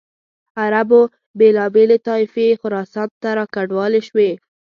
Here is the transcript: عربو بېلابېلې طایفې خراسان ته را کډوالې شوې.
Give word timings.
عربو 0.61 1.01
بېلابېلې 1.39 1.97
طایفې 2.07 2.47
خراسان 2.61 3.09
ته 3.21 3.29
را 3.37 3.45
کډوالې 3.55 4.01
شوې. 4.07 4.31